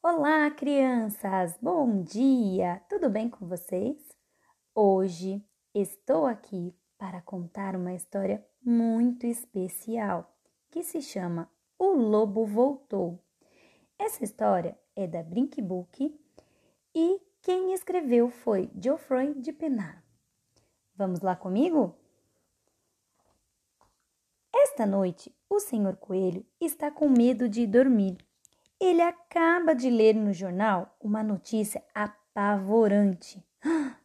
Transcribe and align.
Olá, 0.00 0.48
crianças! 0.52 1.58
Bom 1.60 2.04
dia! 2.04 2.80
Tudo 2.88 3.10
bem 3.10 3.28
com 3.28 3.48
vocês? 3.48 3.96
Hoje 4.72 5.44
estou 5.74 6.24
aqui 6.24 6.72
para 6.96 7.20
contar 7.20 7.74
uma 7.74 7.92
história 7.92 8.46
muito 8.62 9.26
especial 9.26 10.32
que 10.70 10.84
se 10.84 11.02
chama 11.02 11.50
O 11.76 11.94
Lobo 11.94 12.46
Voltou. 12.46 13.20
Essa 13.98 14.22
história 14.22 14.78
é 14.94 15.04
da 15.08 15.20
Brink 15.20 15.60
Book 15.60 16.16
e 16.94 17.20
quem 17.42 17.74
escreveu 17.74 18.30
foi 18.30 18.70
Geoffrey 18.80 19.34
de 19.34 19.52
Penar. 19.52 20.04
Vamos 20.94 21.22
lá 21.22 21.34
comigo? 21.34 21.98
Esta 24.54 24.86
noite, 24.86 25.34
o 25.50 25.58
Senhor 25.58 25.96
Coelho 25.96 26.46
está 26.60 26.88
com 26.88 27.08
medo 27.08 27.48
de 27.48 27.66
dormir 27.66 28.27
ele 28.80 29.02
acaba 29.02 29.74
de 29.74 29.90
ler 29.90 30.14
no 30.14 30.32
jornal 30.32 30.96
uma 31.00 31.22
notícia 31.22 31.82
apavorante. 31.94 33.44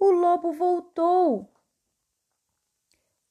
O 0.00 0.12
lobo 0.12 0.52
voltou! 0.52 1.52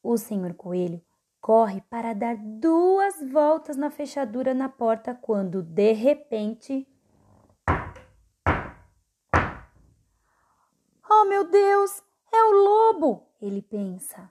O 0.04 0.18
senhor 0.18 0.54
Coelho 0.54 1.02
corre 1.40 1.80
para 1.90 2.14
dar 2.14 2.36
duas 2.36 3.22
voltas 3.32 3.78
na 3.78 3.90
fechadura 3.90 4.54
na 4.54 4.68
porta 4.68 5.16
quando, 5.16 5.64
de 5.64 5.94
repente. 5.94 6.86
Oh, 11.10 11.24
meu 11.24 11.50
Deus! 11.50 12.04
É 12.34 12.44
o 12.44 12.52
lobo! 12.52 13.26
Ele 13.42 13.62
pensa. 13.62 14.30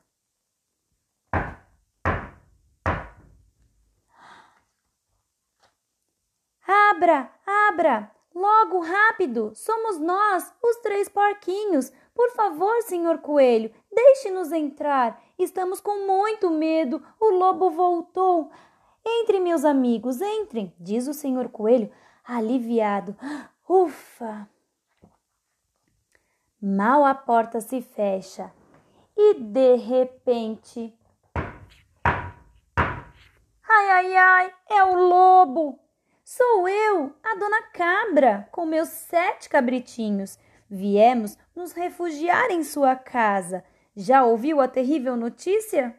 Abra, 6.97 7.31
abra! 7.69 8.11
Logo, 8.35 8.81
rápido! 8.81 9.53
Somos 9.55 9.99
nós, 9.99 10.51
os 10.63 10.77
três 10.77 11.11
porquinhos. 11.11 11.93
Por 12.15 12.31
favor, 12.31 12.75
senhor 12.85 13.19
coelho, 13.19 13.71
deixe-nos 13.93 14.51
entrar. 14.51 15.23
Estamos 15.39 15.79
com 15.79 16.07
muito 16.07 16.49
medo. 16.49 17.07
O 17.21 17.29
lobo 17.33 17.71
voltou. 17.71 18.51
Entre, 19.05 19.39
meus 19.41 19.63
amigos, 19.63 20.23
entrem, 20.23 20.75
diz 20.81 21.07
o 21.07 21.13
senhor 21.13 21.51
coelho, 21.51 21.93
aliviado. 22.25 23.15
Ufa! 23.69 24.49
Mal 26.59 27.05
a 27.05 27.15
porta 27.15 27.61
se 27.61 27.83
fecha 27.83 28.51
e 29.15 29.35
de 29.35 29.77
repente. 29.77 30.99
Ai, 32.75 33.91
ai, 33.91 34.17
ai, 34.17 34.55
é 34.71 34.83
o 34.83 34.95
lobo! 34.95 35.86
Sou 36.29 36.69
eu, 36.69 37.15
a 37.23 37.37
dona 37.37 37.63
Cabra, 37.73 38.49
com 38.51 38.67
meus 38.67 38.89
sete 38.89 39.49
cabritinhos. 39.49 40.37
Viemos 40.69 41.39
nos 41.55 41.71
refugiar 41.71 42.51
em 42.51 42.65
sua 42.65 42.97
casa. 42.97 43.65
Já 43.95 44.25
ouviu 44.25 44.61
a 44.61 44.67
terrível 44.67 45.17
notícia? 45.17 45.97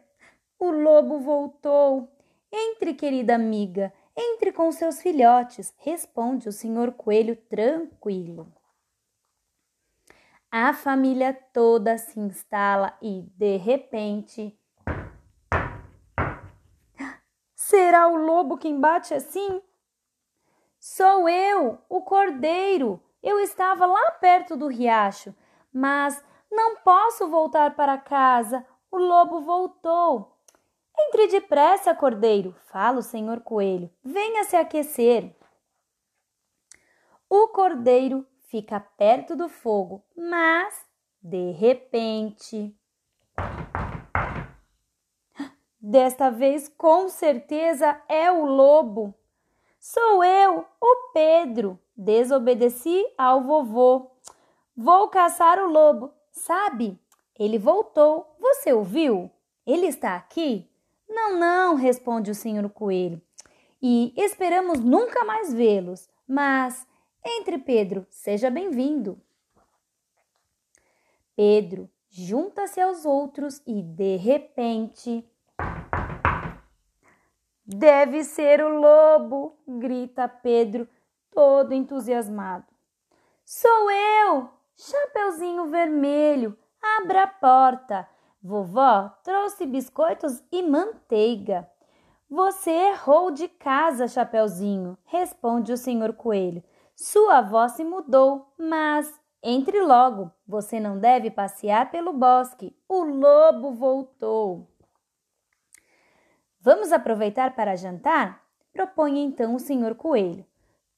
O 0.58 0.70
lobo 0.70 1.18
voltou. 1.20 2.12
Entre, 2.52 2.92
querida 2.92 3.36
amiga, 3.36 3.90
entre 4.14 4.52
com 4.52 4.70
seus 4.70 5.00
filhotes, 5.00 5.72
responde 5.78 6.46
o 6.46 6.52
senhor 6.52 6.92
coelho 6.92 7.34
tranquilo. 7.34 8.52
A 10.50 10.74
família 10.74 11.32
toda 11.54 11.96
se 11.96 12.20
instala 12.20 12.94
e, 13.00 13.22
de 13.34 13.56
repente. 13.56 14.54
Será 17.56 18.08
o 18.08 18.16
lobo 18.16 18.58
quem 18.58 18.78
bate 18.78 19.14
assim? 19.14 19.62
Sou 20.78 21.28
eu, 21.28 21.78
o 21.88 22.02
cordeiro. 22.02 23.02
Eu 23.22 23.40
estava 23.40 23.84
lá 23.84 24.12
perto 24.12 24.56
do 24.56 24.68
riacho, 24.68 25.34
mas 25.72 26.24
não 26.50 26.76
posso 26.76 27.28
voltar 27.28 27.74
para 27.74 27.98
casa. 27.98 28.64
O 28.90 28.96
lobo 28.96 29.40
voltou. 29.40 30.36
Entre 31.00 31.28
depressa, 31.28 31.94
cordeiro, 31.94 32.54
fala 32.66 32.98
o 32.98 33.02
senhor 33.02 33.40
coelho. 33.40 33.90
Venha 34.02 34.44
se 34.44 34.56
aquecer. 34.56 35.36
O 37.28 37.48
cordeiro 37.48 38.26
fica 38.48 38.80
perto 38.80 39.36
do 39.36 39.48
fogo, 39.48 40.04
mas 40.16 40.86
de 41.22 41.52
repente. 41.52 42.74
Desta 45.80 46.30
vez, 46.30 46.68
com 46.68 47.08
certeza, 47.08 48.00
é 48.08 48.30
o 48.32 48.44
lobo. 48.44 49.14
Sou 49.78 50.24
eu, 50.24 50.64
o 50.80 51.12
Pedro. 51.12 51.78
Desobedeci 51.96 53.04
ao 53.16 53.42
vovô. 53.42 54.10
Vou 54.76 55.08
caçar 55.08 55.58
o 55.58 55.70
lobo. 55.70 56.12
Sabe? 56.32 56.98
Ele 57.38 57.58
voltou. 57.58 58.34
Você 58.38 58.72
ouviu? 58.72 59.30
Ele 59.66 59.86
está 59.86 60.16
aqui? 60.16 60.68
Não, 61.08 61.38
não, 61.38 61.74
responde 61.74 62.30
o 62.30 62.34
senhor 62.34 62.68
coelho. 62.70 63.20
E 63.80 64.12
esperamos 64.16 64.80
nunca 64.80 65.24
mais 65.24 65.52
vê-los. 65.52 66.08
Mas 66.26 66.86
entre, 67.24 67.58
Pedro, 67.58 68.06
seja 68.10 68.50
bem-vindo. 68.50 69.20
Pedro 71.36 71.88
junta-se 72.10 72.80
aos 72.80 73.04
outros 73.04 73.62
e, 73.66 73.82
de 73.82 74.16
repente, 74.16 75.24
Deve 77.70 78.24
ser 78.24 78.64
o 78.64 78.80
lobo, 78.80 79.54
grita 79.68 80.26
Pedro, 80.26 80.88
todo 81.30 81.74
entusiasmado. 81.74 82.64
Sou 83.44 83.90
eu, 83.90 84.48
Chapeuzinho 84.74 85.66
Vermelho, 85.66 86.56
abra 86.82 87.24
a 87.24 87.26
porta. 87.26 88.08
Vovó 88.42 89.10
trouxe 89.22 89.66
biscoitos 89.66 90.42
e 90.50 90.62
manteiga. 90.62 91.70
Você 92.30 92.70
errou 92.70 93.30
de 93.30 93.48
casa, 93.48 94.08
Chapeuzinho, 94.08 94.96
responde 95.04 95.70
o 95.70 95.76
senhor 95.76 96.14
Coelho. 96.14 96.64
Sua 96.96 97.38
avó 97.38 97.68
se 97.68 97.84
mudou, 97.84 98.50
mas 98.58 99.12
entre 99.42 99.82
logo, 99.82 100.32
você 100.46 100.80
não 100.80 100.98
deve 100.98 101.30
passear 101.30 101.90
pelo 101.90 102.14
bosque. 102.14 102.74
O 102.88 103.04
lobo 103.04 103.72
voltou. 103.72 104.66
Vamos 106.60 106.92
aproveitar 106.92 107.54
para 107.54 107.76
jantar? 107.76 108.44
Propõe 108.72 109.20
então 109.20 109.54
o 109.54 109.60
senhor 109.60 109.94
Coelho. 109.94 110.44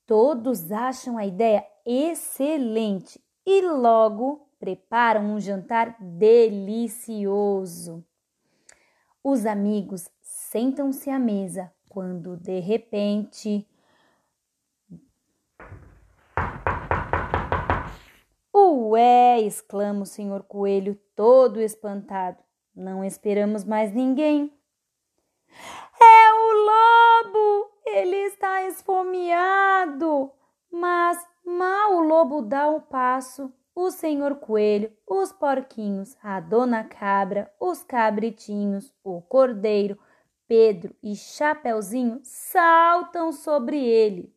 Todos 0.07 0.73
acham 0.73 1.19
a 1.19 1.27
ideia 1.27 1.65
excelente 1.85 3.23
e 3.47 3.63
logo 3.63 4.49
preparam 4.59 5.35
um 5.35 5.41
jantar 5.41 5.97
delicioso. 6.01 7.25
Os 9.23 9.47
amigos 9.47 10.11
sentam-se 10.21 11.11
à 11.11 11.19
mesa 11.19 11.73
quando 11.89 12.37
de 12.37 12.59
repente. 12.61 13.67
Ué! 18.55 19.41
exclama 19.41 20.03
o 20.03 20.07
senhor 20.07 20.43
Coelho, 20.45 20.95
todo 21.15 21.61
espantado. 21.61 22.39
Não 22.75 23.05
esperamos 23.05 23.65
mais 23.65 23.93
ninguém. 23.93 24.53
É 26.01 26.33
o 26.33 26.53
lobo! 26.67 27.71
Ele 27.87 28.17
esfomeado! 29.11 30.33
Mas 30.71 31.19
mal 31.45 31.97
o 31.97 32.01
lobo 32.01 32.43
dá 32.43 32.69
um 32.69 32.81
passo, 32.81 33.53
o 33.75 33.91
senhor 33.91 34.37
coelho, 34.37 34.93
os 35.07 35.33
porquinhos, 35.33 36.17
a 36.23 36.39
dona 36.39 36.85
cabra, 36.85 37.53
os 37.59 37.83
cabritinhos, 37.83 38.95
o 39.03 39.21
cordeiro, 39.23 39.99
Pedro 40.47 40.95
e 41.03 41.15
Chapeuzinho 41.17 42.21
saltam 42.23 43.33
sobre 43.33 43.85
ele. 43.85 44.35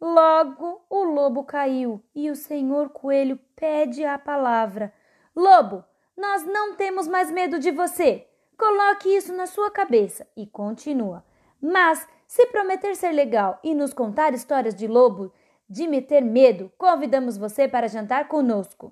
Logo 0.00 0.84
o 0.88 1.04
lobo 1.04 1.44
caiu 1.44 2.02
e 2.14 2.30
o 2.30 2.36
senhor 2.36 2.90
coelho 2.90 3.38
pede 3.54 4.04
a 4.04 4.18
palavra. 4.18 4.92
Lobo, 5.36 5.84
nós 6.16 6.44
não 6.44 6.74
temos 6.74 7.06
mais 7.06 7.30
medo 7.30 7.58
de 7.58 7.70
você. 7.70 8.26
Coloque 8.58 9.08
isso 9.08 9.32
na 9.32 9.46
sua 9.46 9.70
cabeça 9.70 10.26
e 10.36 10.46
continua. 10.46 11.24
Mas, 11.60 12.06
se 12.32 12.46
prometer 12.46 12.96
ser 12.96 13.12
legal 13.12 13.60
e 13.62 13.74
nos 13.74 13.92
contar 13.92 14.32
histórias 14.32 14.74
de 14.74 14.86
lobo 14.86 15.30
de 15.68 15.86
meter 15.86 16.22
medo, 16.22 16.72
convidamos 16.78 17.36
você 17.36 17.68
para 17.68 17.86
jantar 17.86 18.26
conosco. 18.26 18.90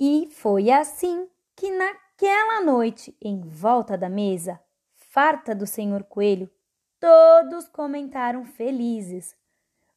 E 0.00 0.28
foi 0.32 0.68
assim 0.68 1.28
que 1.54 1.70
naquela 1.70 2.60
noite, 2.60 3.16
em 3.22 3.40
volta 3.40 3.96
da 3.96 4.08
mesa, 4.08 4.60
farta 4.96 5.54
do 5.54 5.64
senhor 5.64 6.02
coelho, 6.02 6.50
todos 6.98 7.68
comentaram 7.68 8.44
felizes. 8.44 9.36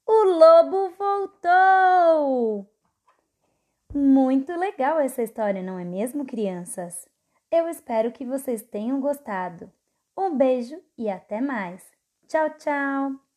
O 0.06 0.24
lobo 0.26 0.92
voltou! 0.92 2.72
Muito 3.92 4.56
legal 4.56 5.00
essa 5.00 5.24
história, 5.24 5.64
não 5.64 5.80
é 5.80 5.84
mesmo, 5.84 6.24
crianças? 6.24 7.10
Eu 7.52 7.68
espero 7.68 8.12
que 8.12 8.24
vocês 8.24 8.62
tenham 8.62 9.02
gostado. 9.02 9.74
Um 10.20 10.36
beijo 10.36 10.84
e 10.98 11.10
até 11.10 11.40
mais. 11.40 11.82
Tchau, 12.28 12.50
tchau! 12.58 13.29